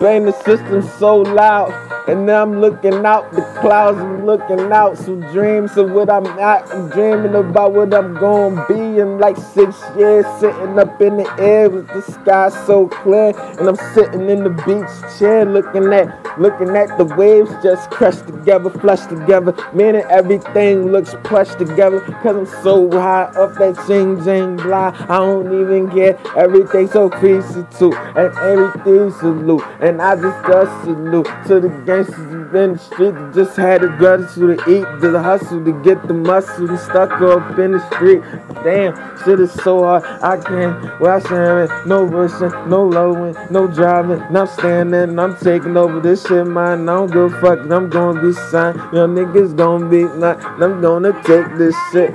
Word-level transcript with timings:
Bang 0.00 0.24
the 0.24 0.32
system 0.32 0.82
so 0.82 1.18
loud, 1.18 1.70
and 2.08 2.24
now 2.24 2.42
I'm 2.42 2.60
looking 2.60 3.04
out 3.04 3.30
the 3.32 3.42
clouds. 3.60 3.98
I'm 3.98 4.24
looking 4.24 4.72
out 4.72 4.96
some 4.96 5.20
dreams 5.32 5.76
of 5.76 5.90
what 5.90 6.10
I'm. 6.10 6.26
I'm 6.26 6.88
dreaming 6.90 7.34
about 7.34 7.74
what 7.74 7.92
I'm 7.92 8.14
gonna 8.14 8.64
be 8.66 8.98
in 8.98 9.18
like 9.18 9.36
six 9.36 9.76
years, 9.96 10.24
sitting 10.40 10.78
up 10.78 11.00
in 11.02 11.18
the 11.18 11.36
air 11.38 11.68
with 11.68 11.86
the 11.88 12.00
sky 12.00 12.48
so 12.66 12.88
clear, 12.88 13.38
and 13.58 13.68
I'm 13.68 13.76
sitting 13.94 14.30
in 14.30 14.44
the 14.44 14.50
beach 14.50 15.18
chair, 15.18 15.44
looking 15.44 15.92
at, 15.92 16.38
looking 16.38 16.74
at 16.76 16.96
the 16.96 17.04
waves 17.04 17.50
just 17.62 17.90
crush 17.90 18.16
together, 18.22 18.70
flush 18.70 19.04
together. 19.06 19.54
Man, 19.74 19.96
and 19.96 20.10
everything 20.10 20.90
looks 20.90 21.14
plush 21.24 21.54
together, 21.56 22.00
cause 22.22 22.36
I'm 22.36 22.62
so 22.62 22.90
high 22.90 23.24
up 23.24 23.54
that 23.58 23.76
ching 23.86 24.24
ching 24.24 24.56
blah. 24.56 24.96
I 25.10 25.18
don't 25.18 25.60
even 25.60 25.90
care. 25.90 26.18
Everything 26.36 26.88
so 26.88 27.10
crazy 27.10 27.66
too, 27.78 27.92
and 27.92 28.34
everything's 28.38 29.18
salute. 29.20 29.62
And 29.80 30.00
I 30.00 30.14
just 30.14 30.46
got 30.46 30.84
salute 30.84 31.28
to 31.48 31.60
the 31.60 31.68
in 32.06 32.74
the 32.74 32.78
street 32.78 33.14
just 33.34 33.56
had 33.56 33.80
the 33.80 33.88
gratitude 33.88 34.58
to 34.58 34.70
eat, 34.70 35.00
the 35.00 35.20
hustle 35.20 35.64
to 35.64 35.82
get 35.82 36.06
the 36.06 36.14
muscle, 36.14 36.76
stuck 36.78 37.10
up 37.20 37.58
in 37.58 37.72
the 37.72 37.80
street. 37.90 38.22
Damn, 38.62 38.94
shit 39.24 39.40
is 39.40 39.52
so 39.52 39.82
hard. 39.82 40.04
I 40.22 40.36
can't. 40.36 41.00
Well, 41.00 41.20
I'm 41.24 41.88
no 41.88 42.04
rushing, 42.04 42.70
no 42.70 42.84
lowing, 42.84 43.34
no 43.50 43.66
driving. 43.66 44.20
And 44.20 44.38
I'm 44.38 44.46
standing, 44.46 45.18
I'm 45.18 45.36
taking 45.38 45.76
over 45.76 46.00
this 46.00 46.26
shit, 46.26 46.46
man. 46.46 46.88
I 46.88 46.94
don't 46.94 47.10
give 47.10 47.32
a 47.32 47.40
fuck. 47.40 47.58
I'm 47.70 47.90
gonna 47.90 48.22
be 48.22 48.32
signed. 48.32 48.76
Your 48.92 49.08
niggas 49.08 49.56
gonna 49.56 49.88
be 49.88 50.04
not. 50.04 50.40
I'm 50.62 50.80
gonna 50.80 51.12
take 51.24 51.56
this 51.56 51.74
shit. 51.92 52.12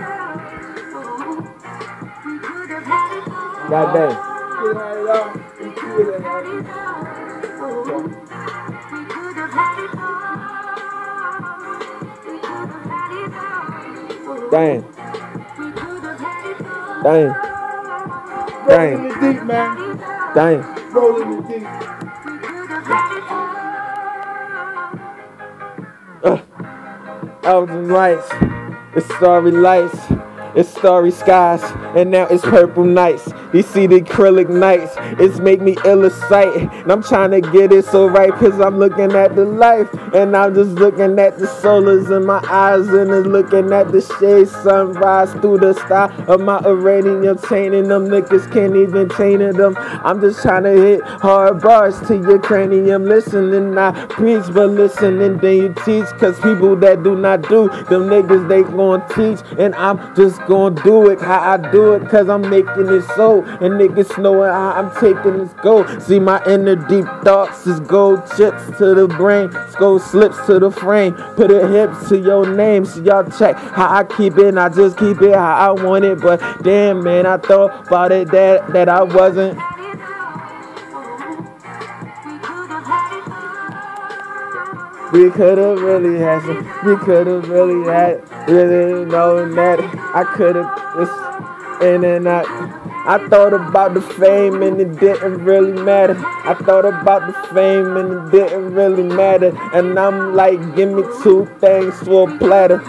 God 3.69 3.93
damn. 3.93 4.33
Dang. 14.52 14.83
Dang. 18.67 19.08
The 19.08 19.16
deep, 19.22 19.44
man. 19.44 19.97
Dang. 20.36 20.59
Rolling 20.92 21.30
the 21.38 21.47
deep. 21.47 21.67
In 27.53 27.89
lights. 27.89 28.30
It's 28.95 29.05
starry 29.16 29.52
lights. 29.52 29.98
It's 30.55 30.70
starry 30.70 31.11
skies. 31.11 31.64
And 31.95 32.11
now 32.11 32.25
it's 32.27 32.44
purple 32.44 32.83
nights. 32.83 33.31
You 33.53 33.61
see 33.61 33.87
the 33.87 34.01
acrylic 34.01 34.49
nights. 34.49 34.93
It's 35.19 35.39
make 35.39 35.61
me 35.61 35.77
ill 35.85 36.05
of 36.05 36.13
sight. 36.13 36.55
And 36.55 36.91
I'm 36.91 37.03
trying 37.03 37.31
to 37.31 37.41
get 37.41 37.71
it 37.71 37.85
so 37.85 38.07
right. 38.07 38.31
Cause 38.33 38.59
I'm 38.59 38.79
looking 38.79 39.11
at 39.11 39.35
the 39.35 39.45
life. 39.45 39.87
And 40.13 40.35
I'm 40.35 40.55
just 40.55 40.71
looking 40.71 41.19
at 41.19 41.37
the 41.37 41.45
solars 41.45 42.15
in 42.15 42.25
my 42.25 42.43
eyes. 42.49 42.87
And 42.87 43.11
it's 43.11 43.27
looking 43.27 43.71
at 43.71 43.91
the 43.91 44.01
shade 44.01 44.49
sunrise 44.49 45.31
through 45.33 45.59
the 45.59 45.73
sky 45.73 46.11
of 46.27 46.41
my 46.41 46.59
uranium 46.61 47.37
chain. 47.47 47.73
And 47.75 47.91
them 47.91 48.07
niggas 48.07 48.51
can't 48.51 48.75
even 48.75 49.09
chain 49.09 49.41
it 49.41 49.55
them. 49.55 49.75
I'm 49.77 50.19
just 50.19 50.41
trying 50.41 50.63
to 50.63 50.71
hit 50.71 51.01
hard 51.03 51.61
bars 51.61 51.99
to 52.07 52.15
your 52.15 52.39
cranium. 52.39 53.05
Listening, 53.05 53.77
I 53.77 53.91
preach, 54.07 54.45
but 54.51 54.71
listening, 54.71 55.37
then 55.37 55.57
you 55.57 55.75
teach. 55.85 56.05
Cause 56.17 56.39
people 56.39 56.75
that 56.77 57.03
do 57.03 57.15
not 57.15 57.43
do, 57.43 57.69
them 57.69 58.09
niggas 58.09 58.47
they 58.47 58.63
gon' 58.63 59.07
teach. 59.09 59.45
And 59.59 59.75
I'm 59.75 60.15
just 60.15 60.39
gon' 60.47 60.75
do 60.75 61.09
it 61.09 61.21
how 61.21 61.51
I 61.51 61.71
do 61.71 61.93
it. 61.93 62.09
Cause 62.09 62.29
I'm 62.29 62.49
making 62.49 62.87
it 62.87 63.03
so. 63.15 63.42
And 63.44 63.73
niggas 63.80 64.22
knowing 64.22 64.52
how 64.52 64.72
I'm 64.72 64.91
taking 64.99 65.39
this 65.39 65.53
gold. 65.61 66.02
See 66.02 66.19
my 66.19 66.44
inner 66.45 66.75
deep 66.75 67.05
thoughts 67.23 67.67
is 67.67 67.80
gold 67.80 68.22
chips 68.36 68.66
to 68.77 68.94
the 68.94 69.08
brain. 69.08 69.52
Gold 69.80 70.02
slips 70.02 70.38
to 70.47 70.59
the 70.59 70.72
frame. 70.72 71.13
Put 71.36 71.52
a 71.52 71.67
hips 71.67 72.09
to 72.09 72.17
your 72.17 72.53
name. 72.53 72.86
So 72.86 73.02
y'all 73.02 73.30
check 73.30 73.55
how 73.55 73.94
I 73.94 74.03
keep 74.03 74.38
it. 74.38 74.58
I 74.58 74.69
just 74.69 74.98
keep 74.98 75.21
it 75.21 75.36
how 75.36 75.77
I 75.77 75.83
want 75.83 76.05
it. 76.05 76.20
But 76.20 76.39
damn 76.64 77.04
man, 77.04 77.26
I 77.26 77.37
thought 77.37 77.87
about 77.87 78.11
it 78.11 78.30
that 78.31 78.67
that 78.73 78.89
I 78.89 79.04
wasn't. 79.04 79.58
We 85.14 85.30
could 85.30 85.60
have 85.60 85.80
really 85.80 86.20
had 86.20 86.42
some. 86.42 86.58
We 86.86 86.98
could 86.98 87.27
have 87.27 87.48
really 87.48 87.86
had. 87.86 88.23
Really 88.48 89.05
knowing 89.05 89.55
that 89.55 89.80
I 89.80 90.25
could 90.36 90.58
have. 90.58 90.95
just 90.98 91.81
In 91.81 92.04
and 92.04 92.27
out. 92.27 92.92
I 93.05 93.27
thought 93.27 93.53
about 93.53 93.93
the 93.95 94.02
fame 94.02 94.64
and 94.64 94.80
it 94.80 94.97
didn't 94.97 95.43
really 95.43 95.73
matter. 95.73 96.15
I 96.17 96.53
thought 96.53 96.86
about 96.86 97.27
the 97.27 97.53
fame 97.53 97.97
and 97.97 98.14
it 98.14 98.31
didn't 98.31 98.73
really 98.73 99.03
matter. 99.03 99.52
And 99.73 99.99
I'm 99.99 100.33
like, 100.33 100.59
give 100.77 100.89
me 100.89 101.03
two 101.21 101.45
things 101.59 101.99
for 101.99 102.30
a 102.30 102.37
platter. 102.37 102.81